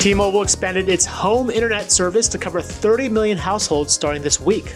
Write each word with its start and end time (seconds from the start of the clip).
T-Mobile 0.00 0.40
expanded 0.40 0.88
its 0.88 1.04
home 1.04 1.50
internet 1.50 1.92
service 1.92 2.26
to 2.28 2.38
cover 2.38 2.62
30 2.62 3.10
million 3.10 3.36
households 3.36 3.92
starting 3.92 4.22
this 4.22 4.40
week. 4.40 4.72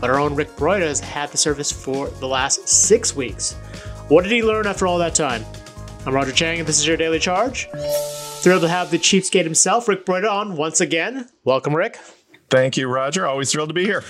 But 0.00 0.08
our 0.08 0.18
own 0.18 0.34
Rick 0.34 0.56
Broida 0.56 0.86
has 0.86 0.98
had 0.98 1.28
the 1.28 1.36
service 1.36 1.70
for 1.70 2.08
the 2.08 2.26
last 2.26 2.66
six 2.66 3.14
weeks. 3.14 3.52
What 4.08 4.22
did 4.22 4.32
he 4.32 4.42
learn 4.42 4.66
after 4.66 4.86
all 4.86 4.96
that 4.96 5.14
time? 5.14 5.44
I'm 6.06 6.14
Roger 6.14 6.32
Cheng, 6.32 6.60
and 6.60 6.66
this 6.66 6.78
is 6.78 6.86
your 6.86 6.96
Daily 6.96 7.18
Charge. 7.18 7.68
Thrilled 8.40 8.62
to 8.62 8.68
have 8.68 8.90
the 8.90 8.96
Cheapskate 8.96 9.44
himself, 9.44 9.88
Rick 9.88 10.06
Broida, 10.06 10.32
on 10.32 10.56
once 10.56 10.80
again. 10.80 11.28
Welcome, 11.44 11.76
Rick. 11.76 11.98
Thank 12.48 12.78
you, 12.78 12.88
Roger. 12.88 13.26
Always 13.26 13.52
thrilled 13.52 13.68
to 13.68 13.74
be 13.74 13.84
here. 13.84 14.02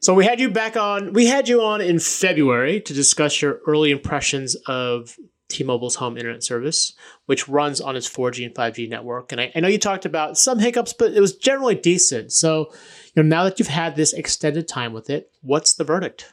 So 0.00 0.14
we 0.14 0.24
had 0.24 0.40
you 0.40 0.48
back 0.48 0.78
on. 0.78 1.12
We 1.12 1.26
had 1.26 1.46
you 1.46 1.60
on 1.60 1.82
in 1.82 1.98
February 1.98 2.80
to 2.80 2.94
discuss 2.94 3.42
your 3.42 3.60
early 3.66 3.90
impressions 3.90 4.56
of 4.66 5.14
T-Mobile's 5.48 5.96
home 5.96 6.16
internet 6.16 6.42
service, 6.42 6.94
which 7.26 7.48
runs 7.48 7.80
on 7.80 7.96
its 7.96 8.08
4G 8.08 8.46
and 8.46 8.54
5G 8.54 8.88
network. 8.88 9.32
And 9.32 9.40
I, 9.40 9.52
I, 9.54 9.60
know 9.60 9.68
you 9.68 9.78
talked 9.78 10.04
about 10.04 10.36
some 10.36 10.58
hiccups, 10.58 10.92
but 10.92 11.12
it 11.12 11.20
was 11.20 11.36
generally 11.36 11.74
decent. 11.74 12.32
So, 12.32 12.72
you 13.14 13.22
know, 13.22 13.28
now 13.28 13.44
that 13.44 13.58
you've 13.58 13.68
had 13.68 13.94
this 13.96 14.12
extended 14.12 14.66
time 14.66 14.92
with 14.92 15.08
it, 15.08 15.30
what's 15.42 15.74
the 15.74 15.84
verdict? 15.84 16.32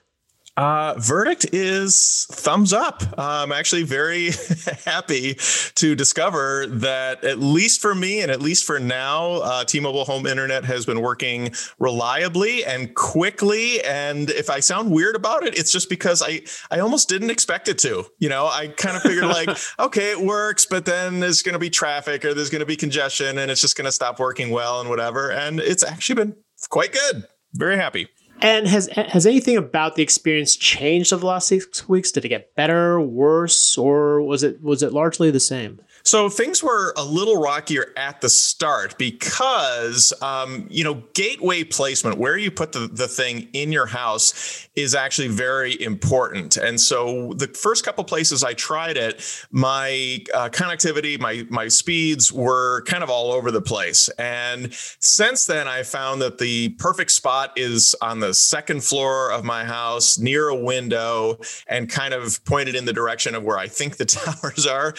Uh, 0.55 0.93
verdict 0.99 1.47
is 1.51 2.27
thumbs 2.31 2.73
up. 2.73 3.01
I'm 3.17 3.51
actually 3.51 3.83
very 3.83 4.29
happy 4.85 5.35
to 5.75 5.95
discover 5.95 6.67
that, 6.67 7.23
at 7.23 7.39
least 7.39 7.81
for 7.81 7.95
me 7.95 8.21
and 8.21 8.29
at 8.29 8.39
least 8.39 8.63
for 8.63 8.79
now, 8.79 9.33
uh, 9.37 9.63
T 9.63 9.79
Mobile 9.79 10.05
Home 10.05 10.27
Internet 10.27 10.63
has 10.65 10.85
been 10.85 11.01
working 11.01 11.53
reliably 11.79 12.63
and 12.63 12.93
quickly. 12.93 13.83
And 13.83 14.29
if 14.29 14.51
I 14.51 14.59
sound 14.59 14.91
weird 14.91 15.15
about 15.15 15.43
it, 15.43 15.57
it's 15.57 15.71
just 15.71 15.89
because 15.89 16.21
I, 16.21 16.41
I 16.69 16.79
almost 16.79 17.09
didn't 17.09 17.31
expect 17.31 17.67
it 17.67 17.79
to. 17.79 18.05
You 18.19 18.29
know, 18.29 18.45
I 18.45 18.67
kind 18.67 18.95
of 18.95 19.01
figured, 19.01 19.25
like, 19.25 19.49
okay, 19.79 20.11
it 20.11 20.21
works, 20.21 20.67
but 20.67 20.85
then 20.85 21.19
there's 21.19 21.41
going 21.41 21.53
to 21.53 21.59
be 21.59 21.71
traffic 21.71 22.23
or 22.23 22.35
there's 22.35 22.51
going 22.51 22.59
to 22.59 22.65
be 22.65 22.75
congestion 22.75 23.39
and 23.39 23.49
it's 23.49 23.61
just 23.61 23.75
going 23.75 23.85
to 23.85 23.91
stop 23.91 24.19
working 24.19 24.51
well 24.51 24.81
and 24.81 24.89
whatever. 24.89 25.31
And 25.31 25.59
it's 25.59 25.83
actually 25.83 26.15
been 26.15 26.35
quite 26.69 26.91
good. 26.91 27.25
Very 27.53 27.77
happy. 27.77 28.07
And 28.41 28.67
has 28.67 28.87
has 28.87 29.25
anything 29.25 29.55
about 29.55 29.95
the 29.95 30.03
experience 30.03 30.55
changed 30.55 31.13
over 31.13 31.21
the 31.21 31.27
last 31.27 31.47
six 31.47 31.87
weeks? 31.87 32.11
Did 32.11 32.25
it 32.25 32.29
get 32.29 32.55
better, 32.55 32.99
worse, 32.99 33.77
or 33.77 34.21
was 34.21 34.43
it 34.43 34.61
was 34.61 34.83
it 34.83 34.91
largely 34.91 35.31
the 35.31 35.39
same? 35.39 35.79
So 36.05 36.27
things 36.27 36.61
were 36.61 36.93
a 36.97 37.03
little 37.03 37.41
rockier 37.41 37.93
at 37.95 38.19
the 38.19 38.29
start 38.29 38.97
because, 38.97 40.11
um, 40.21 40.67
you 40.69 40.83
know, 40.83 41.01
gateway 41.13 41.63
placement, 41.63 42.17
where 42.17 42.37
you 42.37 42.51
put 42.51 42.73
the, 42.73 42.87
the 42.87 43.07
thing 43.07 43.47
in 43.53 43.71
your 43.71 43.85
house, 43.85 44.67
is 44.75 44.95
actually 44.95 45.29
very 45.29 45.81
important. 45.81 46.57
And 46.57 46.79
so 46.79 47.33
the 47.33 47.47
first 47.47 47.85
couple 47.85 48.03
places 48.03 48.43
I 48.43 48.53
tried 48.53 48.97
it, 48.97 49.23
my 49.51 50.23
uh, 50.33 50.49
connectivity, 50.49 51.17
my 51.19 51.45
my 51.49 51.69
speeds 51.69 52.33
were 52.33 52.83
kind 52.83 53.03
of 53.03 53.09
all 53.09 53.31
over 53.31 53.49
the 53.49 53.61
place. 53.61 54.09
And 54.19 54.73
since 54.99 55.45
then, 55.45 55.67
I 55.69 55.83
found 55.83 56.21
that 56.21 56.37
the 56.37 56.69
perfect 56.79 57.11
spot 57.11 57.53
is 57.55 57.95
on 58.01 58.19
the 58.19 58.33
second 58.33 58.83
floor 58.83 59.31
of 59.31 59.45
my 59.45 59.63
house, 59.63 60.17
near 60.17 60.49
a 60.49 60.55
window, 60.55 61.37
and 61.67 61.89
kind 61.89 62.13
of 62.13 62.43
pointed 62.43 62.75
in 62.75 62.85
the 62.85 62.93
direction 62.93 63.35
of 63.35 63.43
where 63.43 63.57
I 63.57 63.67
think 63.67 63.97
the 63.97 64.05
towers 64.05 64.67
are. 64.67 64.93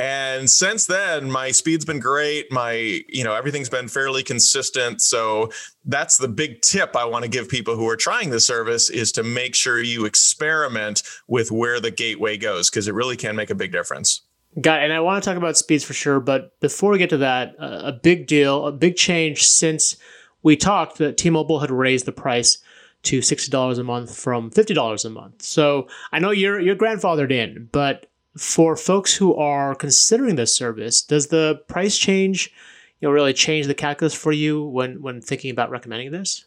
And 0.00 0.47
and 0.48 0.52
since 0.52 0.86
then 0.86 1.30
my 1.30 1.50
speed's 1.50 1.84
been 1.84 2.00
great 2.00 2.50
my 2.50 3.02
you 3.06 3.22
know 3.22 3.34
everything's 3.34 3.68
been 3.68 3.86
fairly 3.86 4.22
consistent 4.22 5.02
so 5.02 5.50
that's 5.84 6.16
the 6.16 6.26
big 6.26 6.62
tip 6.62 6.96
i 6.96 7.04
want 7.04 7.22
to 7.22 7.28
give 7.28 7.50
people 7.50 7.76
who 7.76 7.86
are 7.86 7.96
trying 7.96 8.30
the 8.30 8.40
service 8.40 8.88
is 8.88 9.12
to 9.12 9.22
make 9.22 9.54
sure 9.54 9.82
you 9.82 10.06
experiment 10.06 11.02
with 11.26 11.52
where 11.52 11.80
the 11.80 11.90
gateway 11.90 12.38
goes 12.38 12.70
because 12.70 12.88
it 12.88 12.94
really 12.94 13.14
can 13.14 13.36
make 13.36 13.50
a 13.50 13.54
big 13.54 13.70
difference 13.70 14.22
Got 14.58 14.80
it. 14.80 14.84
And 14.84 14.94
I 14.94 15.00
want 15.00 15.22
to 15.22 15.28
talk 15.28 15.36
about 15.36 15.58
speeds 15.58 15.84
for 15.84 15.92
sure, 15.92 16.20
but 16.20 16.58
before 16.58 16.90
we 16.90 16.98
get 16.98 17.10
to 17.10 17.18
that, 17.18 17.54
uh, 17.60 17.82
a 17.84 17.92
big 17.92 18.26
deal, 18.26 18.66
a 18.66 18.72
big 18.72 18.96
change 18.96 19.46
since 19.46 19.96
we 20.42 20.56
talked 20.56 20.96
that 20.98 21.18
T-Mobile 21.18 21.60
had 21.60 21.70
raised 21.70 22.06
the 22.06 22.12
price 22.12 22.58
to 23.02 23.20
sixty 23.20 23.50
dollars 23.50 23.78
a 23.78 23.84
month 23.84 24.16
from 24.16 24.50
fifty 24.50 24.72
dollars 24.72 25.04
a 25.04 25.10
month. 25.10 25.42
So 25.42 25.86
I 26.12 26.18
know 26.18 26.30
you're 26.30 26.58
you're 26.58 26.74
grandfathered 26.74 27.30
in, 27.30 27.68
but 27.70 28.06
for 28.38 28.76
folks 28.76 29.14
who 29.14 29.34
are 29.34 29.74
considering 29.74 30.36
this 30.36 30.54
service, 30.54 31.02
does 31.02 31.26
the 31.26 31.60
price 31.68 31.98
change, 31.98 32.52
you 33.00 33.08
know, 33.08 33.12
really 33.12 33.32
change 33.32 33.66
the 33.66 33.74
calculus 33.74 34.14
for 34.14 34.32
you 34.32 34.64
when 34.64 35.02
when 35.02 35.20
thinking 35.20 35.50
about 35.50 35.70
recommending 35.70 36.10
this? 36.10 36.44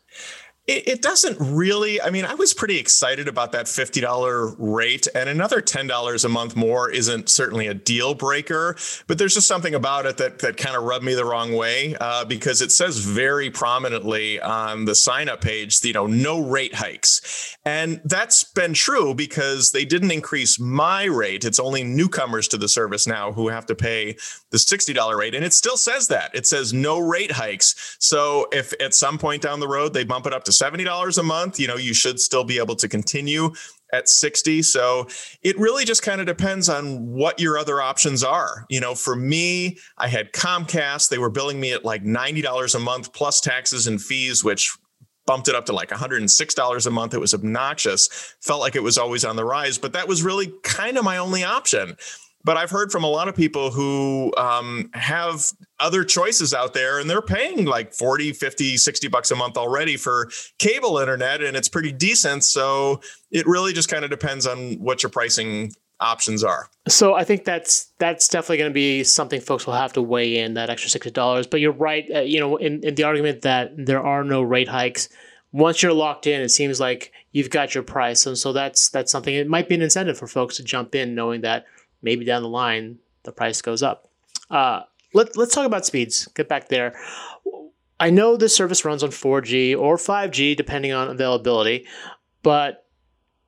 It, 0.71 0.87
it, 0.87 1.01
doesn't 1.01 1.35
really. 1.37 2.01
I 2.01 2.11
mean, 2.11 2.23
I 2.23 2.33
was 2.33 2.53
pretty 2.53 2.77
excited 2.77 3.27
about 3.27 3.51
that 3.51 3.65
$50 3.65 4.55
rate, 4.57 5.05
and 5.13 5.27
another 5.27 5.61
$10 5.61 6.23
a 6.23 6.29
month 6.29 6.55
more 6.55 6.89
isn't 6.89 7.27
certainly 7.27 7.67
a 7.67 7.73
deal 7.73 8.13
breaker, 8.13 8.77
but 9.05 9.17
there's 9.17 9.33
just 9.33 9.47
something 9.47 9.75
about 9.75 10.05
it 10.05 10.15
that, 10.15 10.39
that 10.39 10.55
kind 10.55 10.77
of 10.77 10.83
rubbed 10.83 11.03
me 11.03 11.13
the 11.13 11.25
wrong 11.25 11.53
way 11.53 11.97
uh, 11.99 12.23
because 12.23 12.61
it 12.61 12.71
says 12.71 12.99
very 12.99 13.51
prominently 13.51 14.39
on 14.39 14.85
the 14.85 14.95
sign 14.95 15.27
up 15.27 15.41
page, 15.41 15.83
you 15.83 15.91
know, 15.91 16.07
no 16.07 16.41
rate 16.41 16.75
hikes. 16.75 17.57
And 17.65 17.99
that's 18.05 18.45
been 18.45 18.73
true 18.73 19.13
because 19.13 19.73
they 19.73 19.83
didn't 19.83 20.11
increase 20.11 20.57
my 20.57 21.03
rate. 21.03 21.43
It's 21.43 21.59
only 21.59 21.83
newcomers 21.83 22.47
to 22.47 22.57
the 22.57 22.69
service 22.69 23.05
now 23.05 23.33
who 23.33 23.49
have 23.49 23.65
to 23.65 23.75
pay 23.75 24.13
the 24.51 24.57
$60 24.57 25.17
rate. 25.17 25.35
And 25.35 25.43
it 25.43 25.51
still 25.51 25.77
says 25.77 26.07
that. 26.07 26.33
It 26.33 26.47
says 26.47 26.71
no 26.71 26.97
rate 26.97 27.31
hikes. 27.31 27.97
So 27.99 28.47
if 28.53 28.73
at 28.81 28.93
some 28.93 29.17
point 29.17 29.41
down 29.41 29.59
the 29.59 29.67
road 29.67 29.93
they 29.93 30.05
bump 30.05 30.25
it 30.27 30.33
up 30.33 30.45
to 30.45 30.60
$70 30.61 31.17
a 31.17 31.23
month, 31.23 31.59
you 31.59 31.67
know, 31.67 31.77
you 31.77 31.93
should 31.93 32.19
still 32.19 32.43
be 32.43 32.59
able 32.59 32.75
to 32.75 32.87
continue 32.87 33.53
at 33.93 34.07
60. 34.07 34.61
So 34.61 35.07
it 35.41 35.57
really 35.59 35.85
just 35.85 36.01
kind 36.01 36.21
of 36.21 36.27
depends 36.27 36.69
on 36.69 37.07
what 37.11 37.39
your 37.39 37.57
other 37.57 37.81
options 37.81 38.23
are. 38.23 38.65
You 38.69 38.79
know, 38.79 38.95
for 38.95 39.15
me, 39.15 39.77
I 39.97 40.07
had 40.07 40.31
Comcast, 40.33 41.09
they 41.09 41.17
were 41.17 41.29
billing 41.29 41.59
me 41.59 41.73
at 41.73 41.83
like 41.83 42.03
$90 42.03 42.75
a 42.75 42.79
month 42.79 43.13
plus 43.13 43.41
taxes 43.41 43.87
and 43.87 44.01
fees, 44.01 44.43
which 44.43 44.75
bumped 45.25 45.47
it 45.47 45.55
up 45.55 45.65
to 45.65 45.73
like 45.73 45.89
$106 45.89 46.87
a 46.87 46.89
month. 46.91 47.13
It 47.13 47.19
was 47.19 47.33
obnoxious. 47.33 48.35
Felt 48.41 48.61
like 48.61 48.75
it 48.75 48.83
was 48.83 48.97
always 48.97 49.25
on 49.25 49.35
the 49.35 49.45
rise, 49.45 49.77
but 49.77 49.93
that 49.93 50.07
was 50.07 50.23
really 50.23 50.53
kind 50.63 50.97
of 50.97 51.03
my 51.03 51.17
only 51.17 51.43
option. 51.43 51.95
But 52.43 52.57
I've 52.57 52.71
heard 52.71 52.91
from 52.91 53.03
a 53.03 53.09
lot 53.09 53.27
of 53.27 53.35
people 53.35 53.71
who 53.71 54.33
um, 54.37 54.89
have 54.93 55.45
other 55.79 56.03
choices 56.03 56.53
out 56.53 56.73
there 56.73 56.99
and 56.99 57.09
they're 57.09 57.21
paying 57.21 57.65
like 57.65 57.93
40, 57.93 58.33
50, 58.33 58.77
60 58.77 59.07
bucks 59.07 59.31
a 59.31 59.35
month 59.35 59.57
already 59.57 59.97
for 59.97 60.29
cable 60.57 60.97
internet 60.97 61.43
and 61.43 61.55
it's 61.55 61.69
pretty 61.69 61.91
decent. 61.91 62.43
So 62.43 63.01
it 63.29 63.45
really 63.47 63.73
just 63.73 63.89
kind 63.89 64.03
of 64.03 64.09
depends 64.09 64.47
on 64.47 64.73
what 64.75 65.03
your 65.03 65.09
pricing 65.09 65.71
options 66.01 66.43
are. 66.43 66.67
So 66.87 67.13
I 67.13 67.23
think 67.23 67.45
that's 67.45 67.93
that's 67.99 68.27
definitely 68.27 68.57
going 68.57 68.71
to 68.71 68.73
be 68.73 69.03
something 69.03 69.39
folks 69.39 69.65
will 69.65 69.75
have 69.75 69.93
to 69.93 70.01
weigh 70.01 70.39
in 70.39 70.55
that 70.55 70.69
extra 70.69 70.89
sixty 70.89 71.11
dollars. 71.11 71.47
But 71.47 71.61
you're 71.61 71.71
right, 71.71 72.09
uh, 72.13 72.19
you 72.21 72.39
know, 72.39 72.57
in, 72.57 72.83
in 72.83 72.95
the 72.95 73.03
argument 73.03 73.43
that 73.43 73.71
there 73.77 74.03
are 74.03 74.23
no 74.23 74.41
rate 74.41 74.67
hikes. 74.67 75.07
Once 75.53 75.83
you're 75.83 75.93
locked 75.93 76.27
in, 76.27 76.41
it 76.41 76.49
seems 76.49 76.79
like 76.79 77.11
you've 77.31 77.49
got 77.49 77.75
your 77.75 77.83
price, 77.83 78.25
and 78.25 78.37
so 78.37 78.51
that's 78.51 78.89
that's 78.89 79.11
something. 79.11 79.33
It 79.33 79.47
might 79.47 79.69
be 79.69 79.75
an 79.75 79.81
incentive 79.81 80.17
for 80.17 80.27
folks 80.27 80.57
to 80.57 80.63
jump 80.63 80.95
in, 80.95 81.13
knowing 81.13 81.41
that 81.41 81.65
maybe 82.01 82.25
down 82.25 82.41
the 82.41 82.49
line 82.49 82.99
the 83.23 83.31
price 83.31 83.61
goes 83.61 83.83
up. 83.83 84.09
Uh, 84.49 84.81
let, 85.13 85.37
let's 85.37 85.53
talk 85.53 85.65
about 85.65 85.85
speeds. 85.85 86.27
Get 86.35 86.49
back 86.49 86.69
there. 86.69 86.99
I 87.99 88.09
know 88.09 88.35
this 88.35 88.55
service 88.55 88.83
runs 88.83 89.03
on 89.03 89.09
4G 89.09 89.77
or 89.77 89.97
5G 89.97 90.57
depending 90.57 90.91
on 90.91 91.09
availability, 91.09 91.85
but 92.41 92.85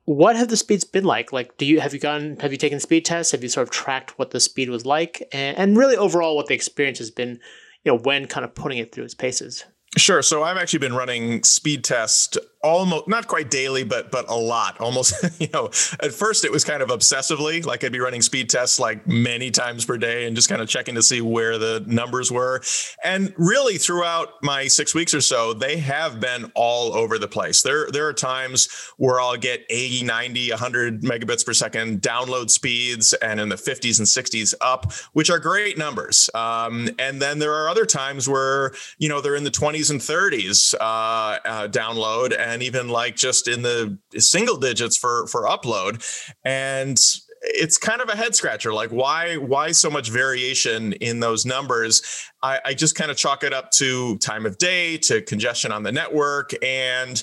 what 0.04 0.36
have 0.36 0.48
the 0.48 0.56
speeds 0.56 0.84
been 0.84 1.04
like? 1.04 1.32
Like, 1.32 1.56
do 1.56 1.64
you 1.64 1.80
have 1.80 1.94
you 1.94 1.98
gone 2.00 2.36
have 2.40 2.52
you 2.52 2.58
taken 2.58 2.78
speed 2.78 3.04
tests? 3.04 3.32
Have 3.32 3.42
you 3.42 3.48
sort 3.48 3.66
of 3.66 3.72
tracked 3.72 4.18
what 4.18 4.30
the 4.30 4.40
speed 4.40 4.68
was 4.68 4.84
like, 4.84 5.26
and, 5.32 5.56
and 5.56 5.76
really 5.76 5.96
overall 5.96 6.36
what 6.36 6.46
the 6.46 6.54
experience 6.54 6.98
has 6.98 7.10
been, 7.10 7.40
you 7.84 7.92
know, 7.92 7.98
when 7.98 8.26
kind 8.26 8.44
of 8.44 8.54
putting 8.54 8.78
it 8.78 8.92
through 8.92 9.04
its 9.04 9.14
paces? 9.14 9.64
Sure. 9.96 10.22
So 10.22 10.42
I've 10.42 10.56
actually 10.56 10.80
been 10.80 10.94
running 10.94 11.44
speed 11.44 11.84
test 11.84 12.38
almost 12.64 13.06
not 13.06 13.28
quite 13.28 13.50
daily, 13.50 13.84
but 13.84 14.10
but 14.10 14.28
a 14.28 14.34
lot. 14.34 14.80
Almost, 14.80 15.14
you 15.40 15.48
know, 15.52 15.66
at 16.00 16.12
first 16.12 16.44
it 16.44 16.50
was 16.50 16.64
kind 16.64 16.82
of 16.82 16.88
obsessively, 16.88 17.64
like 17.64 17.84
I'd 17.84 17.92
be 17.92 18.00
running 18.00 18.22
speed 18.22 18.48
tests 18.50 18.80
like 18.80 19.06
many 19.06 19.50
times 19.50 19.84
per 19.84 19.98
day 19.98 20.26
and 20.26 20.34
just 20.34 20.48
kind 20.48 20.62
of 20.62 20.68
checking 20.68 20.94
to 20.94 21.02
see 21.02 21.20
where 21.20 21.58
the 21.58 21.84
numbers 21.86 22.32
were. 22.32 22.62
And 23.04 23.32
really 23.36 23.76
throughout 23.76 24.42
my 24.42 24.66
six 24.66 24.94
weeks 24.94 25.14
or 25.14 25.20
so, 25.20 25.52
they 25.52 25.76
have 25.76 26.18
been 26.20 26.50
all 26.54 26.94
over 26.94 27.18
the 27.18 27.28
place. 27.28 27.62
There, 27.62 27.90
there 27.90 28.08
are 28.08 28.14
times 28.14 28.68
where 28.96 29.20
I'll 29.20 29.36
get 29.36 29.64
80, 29.68 30.04
90, 30.04 30.50
100 30.50 31.02
megabits 31.02 31.44
per 31.44 31.52
second 31.52 32.00
download 32.00 32.50
speeds 32.50 33.12
and 33.14 33.38
in 33.38 33.50
the 33.50 33.56
50s 33.56 33.98
and 33.98 34.08
60s 34.08 34.54
up, 34.60 34.92
which 35.12 35.28
are 35.28 35.38
great 35.38 35.76
numbers. 35.76 36.30
Um, 36.34 36.88
and 36.98 37.20
then 37.20 37.38
there 37.38 37.52
are 37.52 37.68
other 37.68 37.84
times 37.84 38.28
where, 38.28 38.72
you 38.98 39.08
know, 39.08 39.20
they're 39.20 39.36
in 39.36 39.44
the 39.44 39.50
20s 39.50 39.83
and 39.90 40.00
30s 40.00 40.74
uh, 40.74 41.38
uh, 41.44 41.68
download 41.68 42.34
and 42.38 42.54
and 42.54 42.62
even 42.62 42.88
like 42.88 43.16
just 43.16 43.48
in 43.48 43.62
the 43.62 43.98
single 44.16 44.56
digits 44.56 44.96
for 44.96 45.26
for 45.26 45.42
upload 45.42 46.02
and 46.44 46.96
it's 47.42 47.76
kind 47.76 48.00
of 48.00 48.08
a 48.08 48.16
head 48.16 48.34
scratcher 48.34 48.72
like 48.72 48.90
why 48.90 49.34
why 49.36 49.72
so 49.72 49.90
much 49.90 50.08
variation 50.08 50.92
in 50.94 51.18
those 51.18 51.44
numbers 51.44 52.30
i, 52.42 52.60
I 52.64 52.74
just 52.74 52.94
kind 52.94 53.10
of 53.10 53.16
chalk 53.16 53.42
it 53.42 53.52
up 53.52 53.72
to 53.72 54.16
time 54.18 54.46
of 54.46 54.56
day 54.56 54.96
to 54.98 55.20
congestion 55.20 55.72
on 55.72 55.82
the 55.82 55.90
network 55.90 56.52
and 56.64 57.22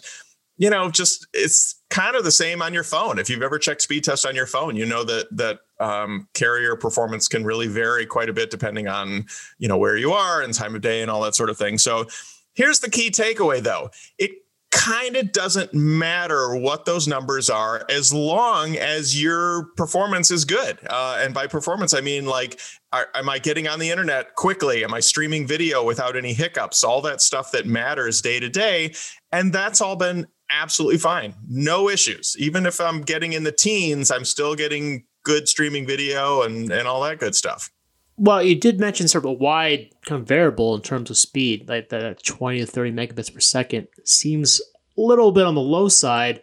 you 0.58 0.70
know 0.70 0.92
just 0.92 1.26
it's 1.34 1.82
kind 1.90 2.16
of 2.16 2.24
the 2.24 2.32
same 2.32 2.62
on 2.62 2.74
your 2.74 2.86
phone. 2.86 3.20
If 3.20 3.30
you've 3.30 3.44
ever 3.44 3.60
checked 3.60 3.82
speed 3.82 4.06
test 4.06 4.26
on 4.26 4.34
your 4.34 4.48
phone, 4.48 4.76
you 4.78 4.86
know 4.86 5.04
that 5.04 5.28
that 5.32 5.60
um, 5.80 6.28
carrier 6.34 6.76
performance 6.76 7.28
can 7.28 7.44
really 7.44 7.68
vary 7.68 8.06
quite 8.06 8.30
a 8.30 8.34
bit 8.34 8.50
depending 8.50 8.88
on 8.88 9.26
you 9.60 9.68
know 9.68 9.78
where 9.78 9.98
you 9.98 10.14
are 10.14 10.42
and 10.42 10.54
time 10.54 10.74
of 10.74 10.82
day 10.82 11.02
and 11.02 11.12
all 11.12 11.22
that 11.22 11.36
sort 11.36 11.50
of 11.50 11.58
thing. 11.58 11.78
So 11.78 12.08
here's 12.54 12.80
the 12.80 12.90
key 12.90 13.12
takeaway 13.12 13.62
though: 13.62 13.90
it 14.18 14.32
kind 14.72 15.18
of 15.18 15.32
doesn't 15.32 15.74
matter 15.74 16.56
what 16.56 16.86
those 16.86 17.08
numbers 17.08 17.50
are 17.50 17.86
as 17.90 18.14
long 18.14 18.78
as 18.78 19.22
your 19.22 19.66
performance 19.76 20.32
is 20.32 20.46
good. 20.46 20.80
Uh, 20.90 21.20
and 21.20 21.34
by 21.34 21.46
performance, 21.46 21.94
I 21.94 22.02
mean 22.02 22.26
like, 22.26 22.60
are, 22.94 23.08
am 23.14 23.30
I 23.30 23.38
getting 23.38 23.68
on 23.68 23.80
the 23.80 23.90
internet 23.90 24.36
quickly? 24.36 24.84
Am 24.84 24.94
I 24.94 25.02
streaming 25.02 25.46
video 25.46 25.84
without 25.84 26.16
any 26.16 26.34
hiccups? 26.34 26.84
All 26.84 27.02
that 27.02 27.22
stuff 27.22 27.52
that 27.52 27.66
matters 27.66 28.22
day 28.22 28.40
to 28.40 28.50
day. 28.50 28.94
And 29.32 29.52
that's 29.52 29.82
all 29.82 29.98
been 29.98 30.28
absolutely 30.50 31.00
fine. 31.00 31.36
No 31.48 31.90
issues. 31.90 32.36
Even 32.40 32.66
if 32.66 32.80
I'm 32.80 33.02
getting 33.02 33.34
in 33.34 33.44
the 33.44 33.52
teens, 33.52 34.10
I'm 34.10 34.26
still 34.26 34.56
getting 34.56 35.06
good 35.24 35.50
streaming 35.50 35.86
video 35.86 36.44
and, 36.44 36.72
and 36.72 36.88
all 36.88 37.02
that 37.02 37.20
good 37.20 37.36
stuff. 37.36 37.70
Well, 38.18 38.44
you 38.44 38.56
did 38.56 38.80
mention 38.80 39.08
sort 39.08 39.26
of 39.26 39.32
a 39.32 39.34
wide 39.34 39.90
kind 40.06 40.22
of 40.22 40.28
variable 40.28 40.76
in 40.76 40.82
terms 40.82 41.10
of 41.10 41.18
speed, 41.18 41.68
like 41.68 41.90
the 41.90 42.16
20 42.24 42.60
to 42.60 42.66
30 42.66 42.92
megabits 42.92 43.34
per 43.34 43.40
second 43.40 43.88
seems 44.04 44.62
a 44.98 45.02
little 45.02 45.32
bit 45.32 45.46
on 45.46 45.56
the 45.56 45.62
low 45.62 45.88
side. 45.88 46.42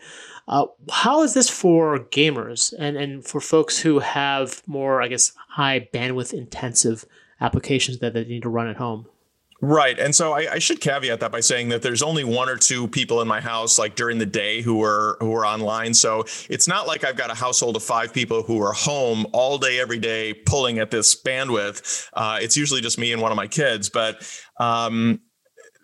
Uh, 0.48 0.66
how 0.90 1.22
is 1.22 1.34
this 1.34 1.50
for 1.50 1.98
gamers 1.98 2.72
and, 2.78 2.96
and 2.96 3.24
for 3.24 3.40
folks 3.40 3.78
who 3.78 3.98
have 3.98 4.62
more, 4.66 5.02
I 5.02 5.08
guess, 5.08 5.32
high 5.50 5.88
bandwidth 5.92 6.32
intensive 6.32 7.04
applications 7.40 7.98
that 7.98 8.14
they 8.14 8.24
need 8.24 8.42
to 8.42 8.48
run 8.48 8.66
at 8.66 8.76
home? 8.76 9.06
Right. 9.60 9.99
And 9.99 10.14
so 10.14 10.34
I, 10.34 10.52
I, 10.52 10.58
should 10.60 10.81
caveat 10.81 11.19
that 11.19 11.32
by 11.32 11.40
saying 11.40 11.70
that 11.70 11.82
there's 11.82 12.00
only 12.00 12.22
one 12.22 12.49
or 12.49 12.56
two 12.56 12.87
people 12.87 13.20
in 13.22 13.26
my 13.26 13.40
house 13.40 13.76
like 13.76 13.96
during 13.96 14.19
the 14.19 14.26
day 14.26 14.62
who 14.62 14.84
are 14.84 15.16
who 15.19 15.34
are 15.34 15.44
online. 15.44 15.94
So 15.94 16.25
it's 16.49 16.69
not 16.69 16.87
like 16.87 17.02
I've 17.02 17.16
got 17.16 17.32
a 17.32 17.34
household 17.34 17.75
of 17.75 17.82
five 17.82 18.14
people 18.14 18.44
who 18.44 18.62
are 18.62 18.72
home 18.72 19.26
all 19.32 19.58
day, 19.58 19.81
every 19.81 19.99
day, 19.99 20.32
pulling 20.32 20.78
at 20.78 20.93
this 20.93 21.20
bandwidth. 21.20 22.08
Uh, 22.12 22.38
it's 22.40 22.56
usually 22.56 22.81
just 22.81 22.99
me 22.99 23.12
and 23.12 23.20
one 23.20 23.32
of 23.32 23.37
my 23.37 23.49
kids. 23.49 23.90
But 23.90 24.22
um, 24.60 25.20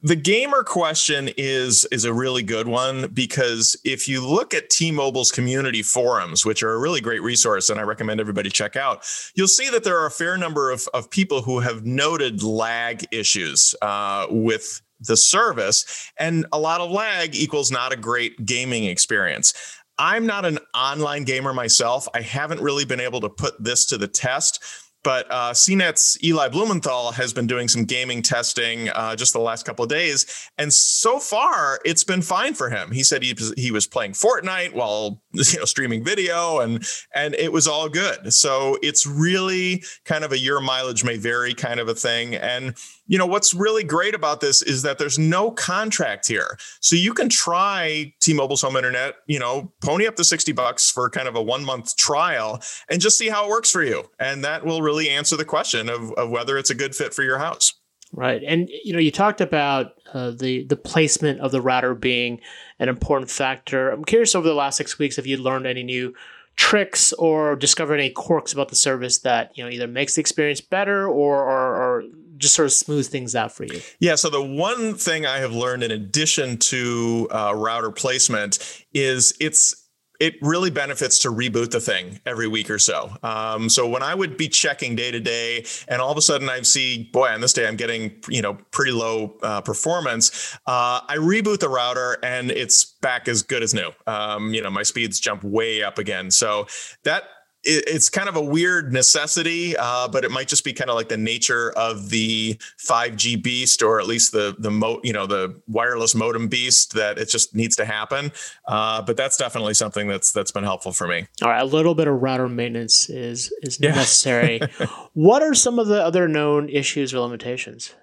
the 0.05 0.15
gamer 0.15 0.63
question 0.63 1.31
is 1.39 1.87
is 1.87 2.05
a 2.05 2.13
really 2.13 2.43
good 2.43 2.69
one 2.69 3.09
because 3.15 3.75
if 3.85 4.07
you 4.07 4.25
look 4.25 4.53
at 4.53 4.69
T-Mobile's 4.69 5.33
community 5.33 5.83
forums, 5.83 6.45
which 6.45 6.63
are 6.63 6.75
a 6.75 6.79
really 6.79 7.01
great 7.01 7.23
resource 7.23 7.71
and 7.71 7.81
I 7.81 7.85
recommend 7.85 8.21
everybody 8.21 8.51
check 8.51 8.77
out, 8.77 9.07
you'll 9.35 9.49
see 9.49 9.71
that 9.71 9.83
there 9.83 9.99
are 9.99 10.05
a 10.05 10.11
fair 10.11 10.37
number 10.37 10.71
of, 10.71 10.87
of 10.93 11.09
people 11.09 11.41
who 11.41 11.61
have 11.61 11.87
noted 11.87 12.43
lag 12.43 13.07
issues 13.13 13.75
uh, 13.81 14.27
with 14.29 14.83
the 15.01 15.17
service, 15.17 16.13
and 16.19 16.45
a 16.53 16.59
lot 16.59 16.83
of 16.83 16.91
lag 16.91 17.35
equals 17.35 17.71
not 17.71 17.93
a 17.93 17.97
great 17.97 18.45
gaming 18.45 18.85
experience. 18.85 19.55
I'm 19.99 20.27
not 20.27 20.45
an 20.45 20.59
online 20.75 21.25
gamer 21.25 21.55
myself. 21.55 22.09
I 22.15 22.21
haven't 22.21 22.61
really 22.61 22.85
been 22.85 23.01
able 23.01 23.21
to 23.23 23.31
put 23.31 23.63
this 23.63 23.87
to 23.87 23.97
the 23.97 24.09
test 24.09 24.63
but 25.05 25.31
uh, 25.31 25.53
CNET's 25.53 26.19
Eli 26.25 26.49
Blumenthal 26.49 27.13
has 27.13 27.33
been 27.33 27.47
doing 27.47 27.69
some 27.69 27.85
gaming 27.85 28.23
testing 28.23 28.89
uh, 28.89 29.15
just 29.15 29.33
the 29.35 29.39
last 29.39 29.65
couple 29.65 29.85
of 29.85 29.89
days, 29.89 30.49
and 30.59 30.73
so 30.73 31.19
far 31.19 31.79
it's 31.85 32.03
been 32.03 32.23
fine 32.23 32.55
for 32.55 32.71
him. 32.71 32.91
He 32.91 33.05
said 33.05 33.23
he 33.23 33.37
he 33.57 33.71
was 33.71 33.87
playing 33.87 34.13
Fortnite 34.13 34.73
while 34.73 35.23
you 35.33 35.59
know 35.59 35.65
streaming 35.67 36.03
video, 36.03 36.59
and 36.59 36.85
and 37.15 37.35
it 37.35 37.53
was 37.53 37.69
all 37.69 37.89
good. 37.89 38.33
So 38.33 38.79
it's 38.83 39.07
really 39.07 39.85
kind 40.05 40.25
of 40.25 40.33
a 40.33 40.39
your 40.39 40.61
mileage 40.61 41.05
may 41.05 41.19
vary 41.19 41.55
kind 41.55 41.79
of 41.79 41.89
a 41.89 41.95
thing, 41.95 42.35
and 42.35 42.75
you 43.07 43.19
know 43.19 43.27
what's 43.27 43.55
really 43.55 43.85
great 43.85 44.15
about 44.15 44.41
this 44.41 44.63
is 44.63 44.83
that 44.83 44.99
there's 44.99 45.19
no 45.19 45.51
contract 45.51 46.27
here. 46.27 46.59
So 46.81 46.97
you 46.97 47.13
can 47.13 47.29
try 47.29 48.13
t-mobile's 48.21 48.63
home 48.63 48.77
internet 48.77 49.17
you 49.27 49.39
know 49.39 49.73
pony 49.83 50.07
up 50.07 50.17
the 50.17 50.25
60 50.25 50.53
bucks 50.53 50.91
for 50.91 51.11
kind 51.11 51.29
of 51.29 51.37
a 51.37 51.43
one 51.43 51.65
month 51.65 51.97
trial 51.97 52.63
and 52.89 53.01
just 53.01 53.19
see 53.19 53.29
how 53.29 53.47
it 53.47 53.51
works 53.51 53.71
for 53.71 53.83
you. 53.83 54.05
And 54.19 54.45
that 54.45 54.65
will 54.65 54.83
really 54.83 55.09
answer 55.09 55.37
the 55.37 55.45
question 55.45 55.89
of, 55.89 56.13
of 56.13 56.31
whether 56.31 56.57
it's 56.59 56.71
a 56.71 56.75
good 56.75 56.95
fit 56.95 57.15
for 57.15 57.23
your 57.23 57.39
house. 57.39 57.75
Right. 58.13 58.43
And 58.47 58.71
you 58.85 58.93
know 58.93 59.01
you 59.01 59.11
talked 59.11 59.41
about 59.41 59.93
uh, 60.13 60.31
the 60.31 60.65
the 60.67 60.77
placement 60.77 61.41
of 61.41 61.51
the 61.51 61.61
router 61.61 61.95
being 61.95 62.41
an 62.79 62.89
important 62.89 63.31
factor. 63.31 63.91
I'm 63.91 64.05
curious 64.05 64.35
over 64.35 64.47
the 64.47 64.55
last 64.55 64.77
six 64.77 64.99
weeks 64.99 65.19
if 65.19 65.27
you 65.27 65.37
learned 65.37 65.67
any 65.67 65.83
new 65.83 66.15
tricks 66.57 67.13
or 67.15 67.57
discovered 67.57 67.97
any 67.97 68.11
quirks 68.11 68.53
about 68.53 68.69
the 68.69 68.77
service 68.77 69.19
that 69.19 69.57
you 69.57 69.65
know 69.65 69.71
either 69.71 69.87
makes 69.87 70.15
the 70.15 70.21
experience 70.21 70.61
better 70.61 71.07
or, 71.07 71.43
or, 71.43 71.75
or 71.77 72.05
just 72.37 72.55
sort 72.55 72.67
of 72.67 72.73
smooth 72.73 73.07
things 73.07 73.35
out 73.35 73.53
for 73.53 73.65
you? 73.65 73.81
Yeah. 73.99 74.15
So 74.17 74.31
the 74.31 74.43
one 74.43 74.95
thing 74.95 75.27
I 75.27 75.39
have 75.39 75.53
learned 75.53 75.83
in 75.83 75.91
addition 75.91 76.59
to 76.59 77.29
uh, 77.31 77.53
router 77.55 77.91
placement 77.91 78.85
is 78.93 79.35
it's 79.41 79.84
it 80.21 80.37
really 80.41 80.71
benefits 80.71 81.19
to 81.21 81.29
reboot 81.31 81.71
the 81.71 81.81
thing 81.81 82.21
every 82.25 82.47
week 82.47 82.71
or 82.71 82.79
so. 82.79 83.17
Um, 83.23 83.69
so 83.69 83.89
when 83.89 84.03
I 84.03 84.15
would 84.15 84.37
be 84.37 84.49
checking 84.49 84.95
day 84.95 85.11
to 85.11 85.21
day, 85.21 85.65
and 85.89 86.01
all 86.01 86.11
of 86.11 86.17
a 86.17 86.23
sudden 86.23 86.49
I 86.49 86.63
see, 86.63 87.05
boy, 87.13 87.29
on 87.29 87.41
this 87.41 87.53
day 87.53 87.67
I'm 87.67 87.77
getting 87.77 88.23
you 88.29 88.43
know 88.43 88.55
pretty 88.71 88.93
low 88.93 89.37
uh, 89.43 89.61
performance. 89.61 90.57
Uh, 90.67 91.01
I 91.09 91.17
reboot 91.19 91.59
the 91.59 91.69
router 91.69 92.19
and 92.23 92.51
it's 92.51 92.85
back 92.85 93.29
as 93.29 93.43
good 93.43 93.63
as 93.63 93.75
new. 93.75 93.91
Um, 94.07 94.55
you 94.55 94.63
know 94.63 94.71
my 94.71 94.83
speeds 94.83 95.21
jump 95.21 95.43
way 95.43 95.83
up 95.83 95.99
again. 95.99 96.31
So 96.31 96.67
that 97.03 97.25
it's 97.65 98.09
kind 98.09 98.29
of 98.29 98.37
a 98.37 98.41
weird 98.43 98.93
necessity, 98.93 99.77
uh, 99.77 100.09
but 100.09 100.25
it 100.25 100.31
might 100.31 100.49
just 100.49 100.65
be 100.65 100.73
kind 100.73 100.91
of 100.91 100.97
like 100.97 101.09
the 101.09 101.17
nature 101.17 101.73
of 101.77 102.11
the 102.11 102.55
5G 102.79 103.43
beast, 103.43 103.83
or 103.83 104.01
at 104.01 104.07
least 104.07 104.33
the 104.33 104.55
the 104.59 104.71
mo- 104.71 105.01
you 105.03 105.13
know 105.13 105.27
the 105.27 105.61
wireless 105.67 106.15
modem 106.15 106.49
beast 106.49 106.95
that 106.95 107.19
it 107.19 107.29
just 107.29 107.55
needs 107.55 107.77
to 107.77 107.85
happen. 107.85 108.33
Uh, 108.67 109.03
but 109.03 109.17
that's 109.17 109.37
definitely 109.37 109.75
something 109.75 110.09
that's 110.09 110.33
that's 110.33 110.53
been 110.53 110.65
helpful 110.65 110.93
for 110.93 111.07
me. 111.07 111.27
All 111.43 111.49
right, 111.49 111.63
a 111.63 111.67
little 111.67 111.95
bit 111.95 112.09
of 112.09 112.23
router 112.23 112.49
maintenance 112.49 113.09
is 113.09 113.53
is 113.63 113.79
yeah. 113.81 113.95
necessary. 113.95 114.61
what 115.15 115.43
are 115.43 115.55
some 115.55 115.79
of 115.79 115.87
the 115.87 116.05
other 116.05 116.29
known 116.29 116.69
issues 116.69 117.15
or 117.15 117.21
limitations? 117.21 117.95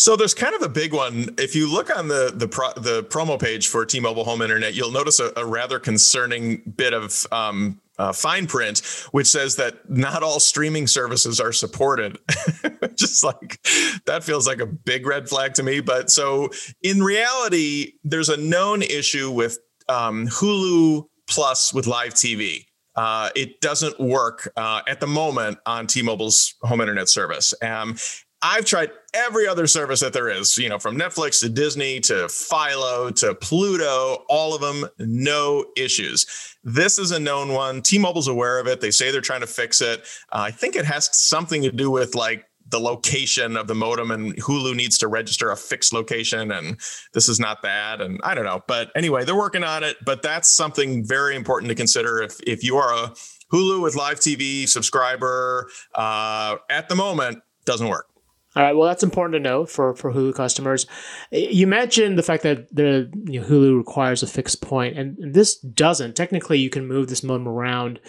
So 0.00 0.16
there's 0.16 0.32
kind 0.32 0.54
of 0.54 0.62
a 0.62 0.68
big 0.70 0.94
one. 0.94 1.34
If 1.36 1.54
you 1.54 1.70
look 1.70 1.94
on 1.94 2.08
the 2.08 2.32
the 2.34 2.48
pro, 2.48 2.72
the 2.72 3.04
promo 3.04 3.38
page 3.38 3.68
for 3.68 3.84
T-Mobile 3.84 4.24
Home 4.24 4.40
Internet, 4.40 4.72
you'll 4.72 4.90
notice 4.90 5.20
a, 5.20 5.30
a 5.36 5.44
rather 5.44 5.78
concerning 5.78 6.62
bit 6.74 6.94
of 6.94 7.26
um, 7.30 7.78
uh, 7.98 8.10
fine 8.10 8.46
print, 8.46 8.78
which 9.10 9.26
says 9.26 9.56
that 9.56 9.90
not 9.90 10.22
all 10.22 10.40
streaming 10.40 10.86
services 10.86 11.38
are 11.38 11.52
supported. 11.52 12.18
Just 12.94 13.22
like 13.22 13.60
that 14.06 14.24
feels 14.24 14.46
like 14.46 14.60
a 14.60 14.64
big 14.64 15.04
red 15.04 15.28
flag 15.28 15.52
to 15.54 15.62
me. 15.62 15.80
But 15.80 16.10
so 16.10 16.48
in 16.82 17.02
reality, 17.02 17.92
there's 18.02 18.30
a 18.30 18.38
known 18.38 18.80
issue 18.80 19.30
with 19.30 19.58
um, 19.90 20.28
Hulu 20.28 21.04
Plus 21.28 21.74
with 21.74 21.86
live 21.86 22.14
TV. 22.14 22.64
Uh, 22.96 23.28
it 23.36 23.60
doesn't 23.60 24.00
work 24.00 24.50
uh, 24.56 24.80
at 24.88 25.00
the 25.00 25.06
moment 25.06 25.58
on 25.66 25.86
T-Mobile's 25.86 26.54
home 26.62 26.80
internet 26.80 27.10
service. 27.10 27.52
Um, 27.62 27.96
I've 28.42 28.64
tried 28.64 28.90
every 29.12 29.46
other 29.46 29.66
service 29.66 30.00
that 30.00 30.12
there 30.12 30.28
is, 30.28 30.56
you 30.56 30.68
know, 30.68 30.78
from 30.78 30.96
Netflix 30.96 31.40
to 31.40 31.48
Disney 31.48 32.00
to 32.00 32.28
Philo 32.28 33.10
to 33.10 33.34
Pluto, 33.34 34.24
all 34.28 34.54
of 34.54 34.62
them, 34.62 34.88
no 34.98 35.66
issues. 35.76 36.56
This 36.64 36.98
is 36.98 37.10
a 37.10 37.20
known 37.20 37.52
one. 37.52 37.82
T 37.82 37.98
Mobile's 37.98 38.28
aware 38.28 38.58
of 38.58 38.66
it. 38.66 38.80
They 38.80 38.90
say 38.90 39.10
they're 39.10 39.20
trying 39.20 39.42
to 39.42 39.46
fix 39.46 39.82
it. 39.82 40.00
Uh, 40.32 40.44
I 40.46 40.50
think 40.50 40.74
it 40.74 40.86
has 40.86 41.10
something 41.12 41.62
to 41.62 41.72
do 41.72 41.90
with 41.90 42.14
like 42.14 42.46
the 42.70 42.80
location 42.80 43.56
of 43.56 43.66
the 43.66 43.74
modem 43.74 44.10
and 44.10 44.36
Hulu 44.36 44.74
needs 44.74 44.96
to 44.98 45.08
register 45.08 45.50
a 45.50 45.56
fixed 45.56 45.92
location 45.92 46.52
and 46.52 46.78
this 47.12 47.28
is 47.28 47.40
not 47.40 47.62
that 47.62 48.00
and 48.00 48.20
I 48.22 48.34
don't 48.34 48.44
know 48.44 48.62
but 48.68 48.92
anyway 48.94 49.24
they're 49.24 49.36
working 49.36 49.64
on 49.64 49.82
it 49.82 49.96
but 50.04 50.22
that's 50.22 50.48
something 50.48 51.04
very 51.04 51.34
important 51.34 51.68
to 51.70 51.74
consider 51.74 52.22
if 52.22 52.38
if 52.46 52.62
you 52.62 52.76
are 52.76 52.92
a 52.92 53.08
Hulu 53.52 53.82
with 53.82 53.96
live 53.96 54.20
TV 54.20 54.68
subscriber 54.68 55.68
uh, 55.96 56.56
at 56.68 56.88
the 56.88 56.94
moment 56.94 57.42
doesn't 57.64 57.88
work 57.88 58.09
all 58.56 58.64
right. 58.64 58.74
Well, 58.74 58.88
that's 58.88 59.04
important 59.04 59.34
to 59.34 59.48
know 59.48 59.64
for, 59.64 59.94
for 59.94 60.12
Hulu 60.12 60.34
customers. 60.34 60.86
You 61.30 61.68
mentioned 61.68 62.18
the 62.18 62.22
fact 62.24 62.42
that 62.42 62.74
the 62.74 63.08
you 63.26 63.40
know, 63.40 63.46
Hulu 63.46 63.78
requires 63.78 64.24
a 64.24 64.26
fixed 64.26 64.60
point, 64.60 64.98
and 64.98 65.16
this 65.34 65.56
doesn't. 65.56 66.16
Technically, 66.16 66.58
you 66.58 66.68
can 66.68 66.88
move 66.88 67.08
this 67.08 67.22
modem 67.22 67.46
around, 67.46 68.00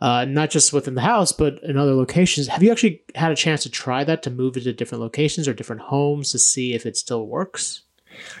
uh, 0.00 0.26
not 0.26 0.50
just 0.50 0.72
within 0.72 0.94
the 0.94 1.00
house, 1.00 1.32
but 1.32 1.60
in 1.64 1.76
other 1.76 1.94
locations. 1.94 2.46
Have 2.46 2.62
you 2.62 2.70
actually 2.70 3.02
had 3.16 3.32
a 3.32 3.36
chance 3.36 3.64
to 3.64 3.70
try 3.70 4.04
that 4.04 4.22
to 4.22 4.30
move 4.30 4.56
it 4.56 4.62
to 4.62 4.72
different 4.72 5.02
locations 5.02 5.48
or 5.48 5.54
different 5.54 5.82
homes 5.82 6.30
to 6.30 6.38
see 6.38 6.72
if 6.72 6.86
it 6.86 6.96
still 6.96 7.26
works? 7.26 7.82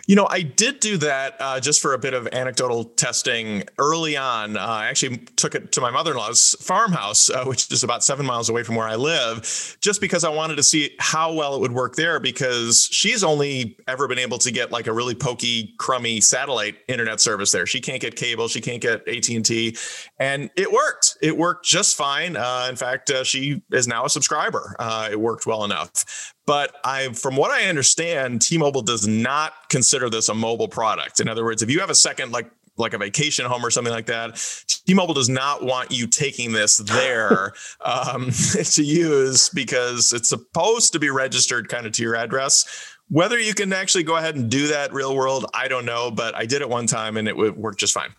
You 0.06 0.16
know, 0.16 0.26
I 0.28 0.42
did 0.42 0.80
do 0.80 0.96
that 0.98 1.36
uh, 1.40 1.60
just 1.60 1.80
for 1.80 1.94
a 1.94 1.98
bit 1.98 2.14
of 2.14 2.28
anecdotal 2.32 2.84
testing 2.84 3.64
early 3.78 4.16
on. 4.16 4.56
Uh, 4.56 4.60
I 4.60 4.86
actually 4.86 5.18
took 5.36 5.54
it 5.54 5.72
to 5.72 5.80
my 5.80 5.90
mother 5.90 6.12
in 6.12 6.16
law's 6.16 6.56
farmhouse, 6.60 7.30
uh, 7.30 7.44
which 7.44 7.70
is 7.70 7.84
about 7.84 8.02
seven 8.02 8.26
miles 8.26 8.48
away 8.48 8.62
from 8.62 8.76
where 8.76 8.88
I 8.88 8.96
live, 8.96 9.76
just 9.80 10.00
because 10.00 10.24
I 10.24 10.30
wanted 10.30 10.56
to 10.56 10.62
see 10.62 10.94
how 10.98 11.32
well 11.32 11.54
it 11.54 11.60
would 11.60 11.72
work 11.72 11.96
there. 11.96 12.20
Because 12.20 12.88
she's 12.90 13.22
only 13.22 13.76
ever 13.86 14.08
been 14.08 14.18
able 14.18 14.38
to 14.38 14.50
get 14.50 14.70
like 14.70 14.86
a 14.86 14.92
really 14.92 15.14
pokey, 15.14 15.74
crummy 15.78 16.20
satellite 16.20 16.76
internet 16.88 17.20
service 17.20 17.52
there. 17.52 17.66
She 17.66 17.80
can't 17.80 18.00
get 18.00 18.16
cable, 18.16 18.48
she 18.48 18.60
can't 18.60 18.82
get 18.82 19.06
AT 19.08 19.28
and 19.28 19.44
T, 19.44 19.76
and 20.18 20.50
it 20.56 20.72
worked. 20.72 21.16
It 21.22 21.36
worked 21.36 21.64
just 21.64 21.96
fine. 21.96 22.36
Uh, 22.36 22.66
in 22.68 22.76
fact, 22.76 23.10
uh, 23.10 23.24
she 23.24 23.62
is 23.70 23.86
now 23.86 24.04
a 24.04 24.10
subscriber. 24.10 24.74
Uh, 24.78 25.08
it 25.10 25.20
worked 25.20 25.46
well 25.46 25.64
enough. 25.64 26.34
But 26.46 26.74
I, 26.84 27.12
from 27.12 27.36
what 27.36 27.50
I 27.50 27.68
understand, 27.68 28.42
T-Mobile 28.42 28.82
does 28.82 29.06
not 29.06 29.52
consider 29.68 30.10
this 30.10 30.28
a 30.28 30.34
mobile 30.34 30.68
product. 30.68 31.20
In 31.20 31.28
other 31.28 31.44
words, 31.44 31.62
if 31.62 31.70
you 31.70 31.80
have 31.80 31.90
a 31.90 31.94
second 31.94 32.32
like 32.32 32.50
like 32.80 32.94
a 32.94 32.98
vacation 32.98 33.44
home 33.44 33.64
or 33.64 33.70
something 33.70 33.92
like 33.92 34.06
that. 34.06 34.64
T-Mobile 34.86 35.14
does 35.14 35.28
not 35.28 35.62
want 35.62 35.92
you 35.92 36.06
taking 36.06 36.52
this 36.52 36.78
there 36.78 37.52
um, 37.84 38.30
to 38.64 38.82
use 38.82 39.50
because 39.50 40.12
it's 40.12 40.28
supposed 40.28 40.92
to 40.94 40.98
be 40.98 41.10
registered 41.10 41.68
kind 41.68 41.86
of 41.86 41.92
to 41.92 42.02
your 42.02 42.16
address. 42.16 42.96
Whether 43.08 43.38
you 43.38 43.54
can 43.54 43.72
actually 43.72 44.04
go 44.04 44.16
ahead 44.16 44.36
and 44.36 44.50
do 44.50 44.68
that 44.68 44.92
real 44.92 45.14
world, 45.14 45.44
I 45.52 45.68
don't 45.68 45.84
know, 45.84 46.10
but 46.10 46.34
I 46.34 46.46
did 46.46 46.62
it 46.62 46.68
one 46.68 46.86
time 46.86 47.16
and 47.16 47.28
it 47.28 47.36
worked 47.36 47.80
just 47.80 47.92
fine. 47.92 48.10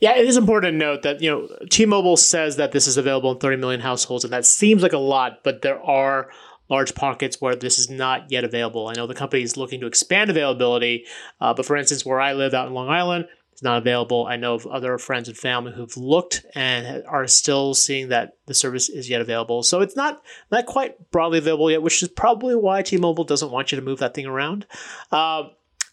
Yeah, 0.00 0.16
it 0.16 0.26
is 0.26 0.36
important 0.36 0.72
to 0.72 0.76
note 0.76 1.02
that 1.02 1.22
you 1.22 1.30
know 1.30 1.48
T-Mobile 1.70 2.16
says 2.16 2.56
that 2.56 2.72
this 2.72 2.86
is 2.86 2.96
available 2.96 3.32
in 3.32 3.38
30 3.38 3.56
million 3.56 3.80
households, 3.80 4.24
and 4.24 4.32
that 4.32 4.44
seems 4.44 4.82
like 4.82 4.92
a 4.92 4.98
lot, 4.98 5.44
but 5.44 5.62
there 5.62 5.80
are 5.82 6.30
large 6.68 6.94
pockets 6.94 7.40
where 7.40 7.54
this 7.54 7.78
is 7.78 7.90
not 7.90 8.30
yet 8.30 8.44
available. 8.44 8.88
I 8.88 8.94
know 8.94 9.06
the 9.06 9.14
company 9.14 9.42
is 9.42 9.56
looking 9.56 9.80
to 9.80 9.86
expand 9.86 10.30
availability, 10.30 11.06
uh, 11.40 11.54
but 11.54 11.66
for 11.66 11.76
instance, 11.76 12.04
where 12.04 12.20
I 12.20 12.32
live 12.32 12.54
out 12.54 12.68
in 12.68 12.74
Long 12.74 12.88
Island, 12.88 13.26
it's 13.52 13.62
not 13.62 13.78
available. 13.78 14.26
I 14.26 14.34
know 14.34 14.54
of 14.54 14.66
other 14.66 14.98
friends 14.98 15.28
and 15.28 15.38
family 15.38 15.72
who've 15.72 15.96
looked 15.96 16.44
and 16.56 17.04
are 17.06 17.28
still 17.28 17.72
seeing 17.72 18.08
that 18.08 18.36
the 18.46 18.54
service 18.54 18.88
is 18.88 19.08
yet 19.08 19.20
available. 19.20 19.62
So 19.62 19.80
it's 19.80 19.94
not 19.94 20.20
not 20.50 20.66
quite 20.66 21.12
broadly 21.12 21.38
available 21.38 21.70
yet, 21.70 21.80
which 21.80 22.02
is 22.02 22.08
probably 22.08 22.56
why 22.56 22.82
T-Mobile 22.82 23.22
doesn't 23.22 23.52
want 23.52 23.70
you 23.70 23.76
to 23.76 23.84
move 23.84 24.00
that 24.00 24.12
thing 24.12 24.26
around. 24.26 24.66
Uh, 25.12 25.44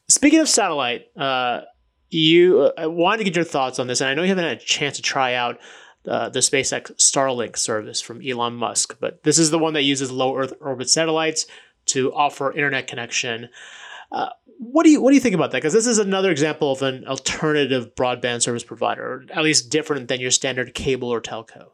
speaking 0.07 0.39
of 0.39 0.49
satellite, 0.49 1.15
uh, 1.15 1.61
you 2.09 2.61
uh, 2.61 2.71
I 2.79 2.87
wanted 2.87 3.19
to 3.19 3.23
get 3.25 3.35
your 3.35 3.45
thoughts 3.45 3.77
on 3.77 3.85
this, 3.85 4.01
and 4.01 4.09
I 4.09 4.15
know 4.15 4.23
you 4.23 4.29
haven't 4.29 4.45
had 4.45 4.57
a 4.57 4.59
chance 4.59 4.95
to 4.95 5.03
try 5.03 5.35
out 5.35 5.59
uh, 6.07 6.29
the 6.29 6.39
SpaceX 6.39 6.91
Starlink 6.95 7.57
service 7.57 8.01
from 8.01 8.21
Elon 8.25 8.55
Musk, 8.55 8.97
but 8.99 9.23
this 9.23 9.37
is 9.37 9.51
the 9.51 9.59
one 9.59 9.73
that 9.73 9.83
uses 9.83 10.11
low 10.11 10.37
Earth 10.37 10.53
orbit 10.59 10.89
satellites 10.89 11.45
to 11.87 12.13
offer 12.13 12.51
internet 12.51 12.87
connection. 12.87 13.49
Uh, 14.11 14.29
what 14.57 14.83
do 14.83 14.91
you 14.91 15.01
what 15.01 15.11
do 15.11 15.15
you 15.15 15.21
think 15.21 15.35
about 15.35 15.51
that? 15.51 15.57
Because 15.57 15.73
this 15.73 15.87
is 15.87 15.97
another 15.97 16.31
example 16.31 16.71
of 16.71 16.81
an 16.81 17.07
alternative 17.07 17.95
broadband 17.95 18.41
service 18.41 18.63
provider, 18.63 19.25
at 19.33 19.43
least 19.43 19.69
different 19.69 20.07
than 20.07 20.19
your 20.19 20.31
standard 20.31 20.73
cable 20.73 21.09
or 21.09 21.21
telco. 21.21 21.69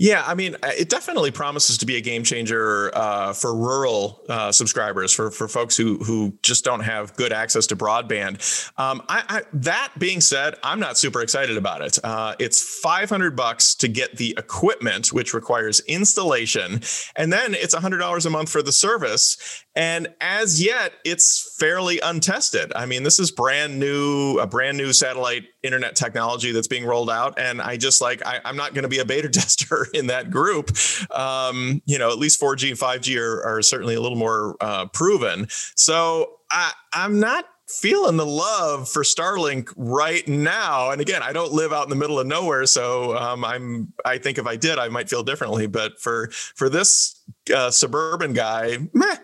Yeah, 0.00 0.24
I 0.26 0.34
mean, 0.34 0.56
it 0.62 0.88
definitely 0.88 1.30
promises 1.30 1.76
to 1.76 1.84
be 1.84 1.96
a 1.96 2.00
game 2.00 2.24
changer 2.24 2.90
uh, 2.96 3.34
for 3.34 3.54
rural 3.54 4.22
uh, 4.30 4.50
subscribers, 4.50 5.12
for 5.12 5.30
for 5.30 5.46
folks 5.46 5.76
who 5.76 5.98
who 5.98 6.32
just 6.42 6.64
don't 6.64 6.80
have 6.80 7.14
good 7.16 7.34
access 7.34 7.66
to 7.66 7.76
broadband. 7.76 8.70
Um, 8.78 9.02
I, 9.10 9.24
I, 9.28 9.42
that 9.52 9.92
being 9.98 10.22
said, 10.22 10.54
I'm 10.62 10.80
not 10.80 10.96
super 10.96 11.20
excited 11.20 11.58
about 11.58 11.82
it. 11.82 11.98
Uh, 12.02 12.34
it's 12.38 12.80
500 12.80 13.36
bucks 13.36 13.74
to 13.74 13.88
get 13.88 14.16
the 14.16 14.34
equipment, 14.38 15.12
which 15.12 15.34
requires 15.34 15.80
installation, 15.80 16.80
and 17.14 17.30
then 17.30 17.52
it's 17.52 17.74
$100 17.74 18.24
a 18.24 18.30
month 18.30 18.50
for 18.50 18.62
the 18.62 18.72
service. 18.72 19.66
And 19.76 20.08
as 20.22 20.64
yet, 20.64 20.94
it's 21.04 21.56
fairly 21.58 22.00
untested. 22.00 22.72
I 22.74 22.86
mean, 22.86 23.02
this 23.02 23.18
is 23.18 23.30
brand 23.30 23.78
new, 23.78 24.38
a 24.38 24.46
brand 24.46 24.78
new 24.78 24.94
satellite 24.94 25.44
internet 25.62 25.96
technology 25.96 26.52
that's 26.52 26.68
being 26.68 26.84
rolled 26.84 27.10
out, 27.10 27.38
and 27.38 27.60
I 27.60 27.76
just 27.76 28.00
like 28.00 28.24
I, 28.26 28.40
I'm 28.44 28.56
not 28.56 28.74
going 28.74 28.82
to 28.82 28.88
be 28.88 28.98
a 28.98 29.04
beta 29.04 29.28
tester 29.32 29.86
in 29.94 30.08
that 30.08 30.30
group. 30.30 30.70
Um, 31.10 31.82
you 31.86 31.98
know, 31.98 32.10
at 32.10 32.18
least 32.18 32.40
4G 32.40 32.70
and 32.70 32.78
5G 32.78 33.18
are, 33.20 33.42
are 33.44 33.62
certainly 33.62 33.94
a 33.94 34.00
little 34.00 34.18
more 34.18 34.56
uh, 34.60 34.86
proven. 34.86 35.46
So 35.74 36.38
I, 36.50 36.72
I'm 36.92 37.20
not 37.20 37.46
feeling 37.70 38.16
the 38.16 38.26
love 38.26 38.88
for 38.88 39.02
Starlink 39.02 39.72
right 39.76 40.26
now. 40.26 40.90
And 40.90 41.00
again, 41.00 41.22
I 41.22 41.32
don't 41.32 41.52
live 41.52 41.72
out 41.72 41.84
in 41.84 41.90
the 41.90 41.96
middle 41.96 42.18
of 42.18 42.26
nowhere, 42.26 42.66
so 42.66 43.16
um, 43.16 43.44
I'm. 43.44 43.92
I 44.04 44.18
think 44.18 44.38
if 44.38 44.46
I 44.46 44.56
did, 44.56 44.78
I 44.78 44.88
might 44.88 45.08
feel 45.08 45.22
differently. 45.22 45.66
But 45.66 46.00
for 46.00 46.30
for 46.54 46.68
this 46.68 47.20
uh, 47.54 47.70
suburban 47.70 48.32
guy, 48.32 48.78
meh, 48.92 49.16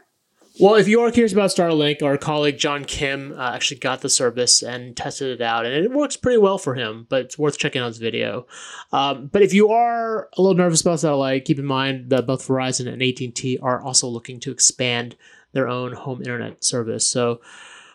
well, 0.59 0.75
if 0.75 0.89
you 0.89 1.01
are 1.01 1.11
curious 1.11 1.33
about 1.33 1.51
Starlink, 1.51 2.03
our 2.03 2.17
colleague 2.17 2.59
John 2.59 2.85
Kim 2.85 3.33
uh, 3.33 3.53
actually 3.53 3.79
got 3.79 4.01
the 4.01 4.09
service 4.09 4.63
and 4.63 4.97
tested 4.97 5.41
it 5.41 5.45
out, 5.45 5.67
and 5.67 5.75
it 5.75 5.91
works 5.91 6.17
pretty 6.17 6.39
well 6.39 6.59
for 6.59 6.75
him. 6.75 7.07
But 7.09 7.27
it's 7.27 7.39
worth 7.39 7.59
checking 7.59 7.83
out 7.83 7.89
his 7.89 7.99
video. 7.99 8.47
Um, 8.93 9.27
but 9.27 9.43
if 9.43 9.53
you 9.53 9.71
are 9.71 10.29
a 10.37 10.43
little 10.43 10.57
nervous 10.57 10.81
about 10.81 11.01
satellite, 11.01 11.45
keep 11.45 11.59
in 11.59 11.67
mind 11.67 12.11
that 12.11 12.27
both 12.27 12.47
Verizon 12.47 12.91
and 12.91 13.03
AT 13.03 13.21
and 13.21 13.35
T 13.35 13.59
are 13.61 13.83
also 13.83 14.09
looking 14.09 14.41
to 14.41 14.51
expand 14.51 15.17
their 15.53 15.69
own 15.69 15.93
home 15.93 16.21
internet 16.21 16.65
service. 16.65 17.07
So 17.07 17.41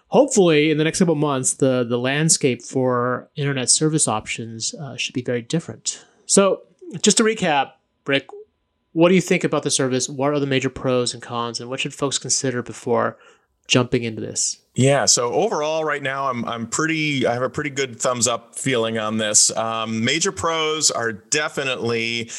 hopefully, 0.08 0.72
in 0.72 0.78
the 0.78 0.84
next 0.84 1.00
couple 1.00 1.16
months, 1.16 1.56
the 1.56 1.84
the 1.84 1.98
landscape 1.98 2.62
for 2.62 3.30
internet 3.36 3.70
service 3.70 4.08
options 4.08 4.76
uh, 4.76 4.96
should 4.98 5.14
be 5.14 5.24
very 5.24 5.42
different. 5.42 6.06
So, 6.26 6.62
just 7.02 7.18
to 7.18 7.24
recap, 7.24 7.72
Rick, 8.06 8.28
what 8.94 9.10
do 9.10 9.16
you 9.16 9.22
think 9.22 9.44
about 9.44 9.64
the 9.64 9.72
service? 9.72 10.10
What 10.10 10.34
are 10.34 10.40
the 10.40 10.46
major 10.46 10.70
pros 10.70 11.14
and 11.14 11.22
cons, 11.22 11.60
and 11.60 11.70
what 11.70 11.80
should 11.80 11.94
folks 11.94 12.18
consider 12.18 12.62
before 12.62 13.18
jumping 13.68 14.04
into 14.04 14.22
this? 14.22 14.58
Yeah. 14.76 15.06
So 15.06 15.34
overall, 15.34 15.84
right 15.84 16.02
now, 16.02 16.30
I'm 16.30 16.46
I'm 16.46 16.68
pretty. 16.68 17.26
I 17.26 17.34
have 17.34 17.44
a 17.44 17.50
pretty 17.50 17.70
good 17.70 18.00
thumbs 18.00 18.28
up 18.28 18.56
feeling 18.56 18.98
on 18.98 19.18
this. 19.18 19.56
Um, 19.56 20.04
major 20.04 20.32
pros 20.32 20.92
are 20.92 21.12
definitely 21.12 22.30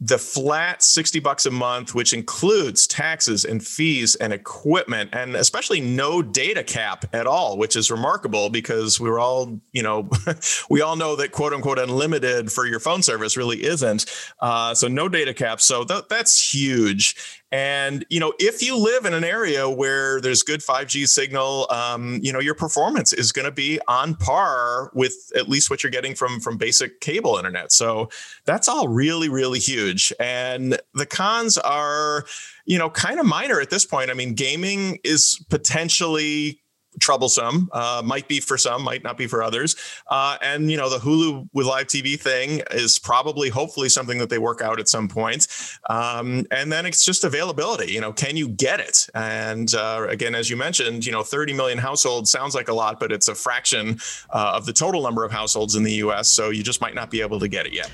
the 0.00 0.18
flat 0.18 0.82
60 0.82 1.20
bucks 1.20 1.46
a 1.46 1.50
month 1.50 1.94
which 1.94 2.12
includes 2.12 2.86
taxes 2.86 3.44
and 3.44 3.66
fees 3.66 4.14
and 4.14 4.32
equipment 4.32 5.10
and 5.12 5.36
especially 5.36 5.80
no 5.80 6.22
data 6.22 6.62
cap 6.64 7.04
at 7.12 7.26
all 7.26 7.58
which 7.58 7.76
is 7.76 7.90
remarkable 7.90 8.48
because 8.48 8.98
we 8.98 9.08
are 9.08 9.18
all 9.18 9.60
you 9.72 9.82
know 9.82 10.08
we 10.70 10.80
all 10.80 10.96
know 10.96 11.16
that 11.16 11.32
quote 11.32 11.52
unquote 11.52 11.78
unlimited 11.78 12.50
for 12.50 12.66
your 12.66 12.80
phone 12.80 13.02
service 13.02 13.36
really 13.36 13.62
isn't 13.64 14.06
uh, 14.40 14.74
so 14.74 14.88
no 14.88 15.08
data 15.08 15.34
cap. 15.34 15.60
So 15.60 15.84
th- 15.84 16.04
that's 16.08 16.52
huge 16.54 17.39
and 17.52 18.04
you 18.08 18.20
know, 18.20 18.32
if 18.38 18.62
you 18.62 18.76
live 18.76 19.04
in 19.04 19.14
an 19.14 19.24
area 19.24 19.68
where 19.68 20.20
there's 20.20 20.42
good 20.42 20.60
5G 20.60 21.08
signal, 21.08 21.66
um, 21.70 22.20
you 22.22 22.32
know, 22.32 22.38
your 22.38 22.54
performance 22.54 23.12
is 23.12 23.32
going 23.32 23.46
to 23.46 23.50
be 23.50 23.80
on 23.88 24.14
par 24.14 24.90
with 24.94 25.32
at 25.34 25.48
least 25.48 25.68
what 25.68 25.82
you're 25.82 25.90
getting 25.90 26.14
from 26.14 26.38
from 26.38 26.56
basic 26.56 27.00
cable 27.00 27.36
internet. 27.36 27.72
So 27.72 28.08
that's 28.44 28.68
all 28.68 28.86
really, 28.86 29.28
really 29.28 29.58
huge. 29.58 30.12
And 30.20 30.78
the 30.94 31.06
cons 31.06 31.58
are, 31.58 32.24
you 32.66 32.78
know, 32.78 32.90
kind 32.90 33.18
of 33.18 33.26
minor 33.26 33.60
at 33.60 33.70
this 33.70 33.84
point. 33.84 34.10
I 34.10 34.14
mean, 34.14 34.34
gaming 34.34 34.98
is 35.02 35.44
potentially 35.50 36.60
troublesome. 36.98 37.68
Uh, 37.72 38.02
might 38.04 38.28
be 38.28 38.40
for 38.40 38.58
some, 38.58 38.82
might 38.82 39.04
not 39.04 39.16
be 39.16 39.26
for 39.26 39.42
others. 39.42 39.76
Uh, 40.08 40.36
and 40.42 40.70
you 40.70 40.76
know, 40.76 40.88
the 40.88 40.98
Hulu 40.98 41.48
with 41.52 41.66
live 41.66 41.86
TV 41.86 42.18
thing 42.18 42.62
is 42.72 42.98
probably, 42.98 43.48
hopefully, 43.48 43.88
something 43.88 44.18
that 44.18 44.30
they 44.30 44.38
work 44.38 44.60
out 44.60 44.80
at 44.80 44.88
some 44.88 45.08
point. 45.08 45.46
Um, 45.88 46.46
and 46.50 46.72
then 46.72 46.86
it's 46.86 47.04
just 47.04 47.24
availability. 47.24 47.92
You 47.92 48.00
know, 48.00 48.12
can 48.12 48.36
you 48.36 48.48
get 48.48 48.80
it? 48.80 49.08
And 49.14 49.72
uh, 49.74 50.06
again, 50.08 50.34
as 50.34 50.50
you 50.50 50.56
mentioned, 50.56 51.06
you 51.06 51.12
know, 51.12 51.22
30 51.22 51.52
million 51.52 51.78
households 51.78 52.30
sounds 52.30 52.54
like 52.54 52.68
a 52.68 52.74
lot, 52.74 52.98
but 52.98 53.12
it's 53.12 53.28
a 53.28 53.34
fraction 53.34 54.00
uh, 54.30 54.52
of 54.54 54.66
the 54.66 54.72
total 54.72 55.02
number 55.02 55.24
of 55.24 55.32
households 55.32 55.74
in 55.74 55.82
the 55.82 55.92
U.S. 55.94 56.28
So 56.28 56.50
you 56.50 56.62
just 56.62 56.80
might 56.80 56.94
not 56.94 57.10
be 57.10 57.20
able 57.20 57.38
to 57.40 57.48
get 57.48 57.66
it 57.66 57.72
yet. 57.72 57.90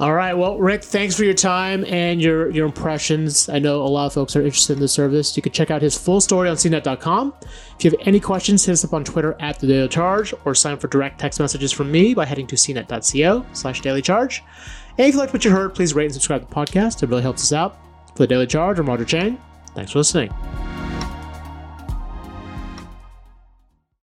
All 0.00 0.14
right. 0.14 0.32
Well, 0.32 0.56
Rick, 0.56 0.82
thanks 0.82 1.14
for 1.14 1.24
your 1.24 1.34
time 1.34 1.84
and 1.84 2.22
your, 2.22 2.48
your 2.52 2.64
impressions. 2.64 3.50
I 3.50 3.58
know 3.58 3.82
a 3.82 3.84
lot 3.84 4.06
of 4.06 4.14
folks 4.14 4.34
are 4.34 4.40
interested 4.40 4.72
in 4.72 4.80
the 4.80 4.88
service. 4.88 5.36
You 5.36 5.42
can 5.42 5.52
check 5.52 5.70
out 5.70 5.82
his 5.82 5.94
full 5.94 6.22
story 6.22 6.48
on 6.48 6.56
cnet.com. 6.56 7.34
If 7.78 7.84
you 7.84 7.90
have 7.90 8.00
any 8.06 8.18
questions, 8.18 8.64
hit 8.64 8.72
us 8.72 8.82
up 8.82 8.94
on 8.94 9.04
Twitter 9.04 9.36
at 9.40 9.58
the 9.58 9.66
Daily 9.66 9.88
Charge 9.88 10.32
or 10.46 10.54
sign 10.54 10.72
up 10.72 10.80
for 10.80 10.88
direct 10.88 11.20
text 11.20 11.38
messages 11.38 11.70
from 11.70 11.92
me 11.92 12.14
by 12.14 12.24
heading 12.24 12.46
to 12.46 12.56
cnet.co 12.56 13.44
slash 13.52 13.82
daily 13.82 14.00
charge. 14.00 14.42
And 14.96 15.06
if 15.06 15.12
you 15.12 15.20
liked 15.20 15.34
what 15.34 15.44
you 15.44 15.50
heard, 15.50 15.74
please 15.74 15.92
rate 15.92 16.06
and 16.06 16.14
subscribe 16.14 16.40
to 16.40 16.46
the 16.48 16.54
podcast. 16.54 17.02
It 17.02 17.10
really 17.10 17.20
helps 17.20 17.42
us 17.42 17.52
out. 17.52 17.76
For 18.14 18.20
the 18.20 18.26
Daily 18.26 18.46
Charge, 18.46 18.78
I'm 18.78 18.86
Roger 18.86 19.04
Cheng. 19.04 19.38
Thanks 19.74 19.92
for 19.92 19.98
listening. 19.98 20.30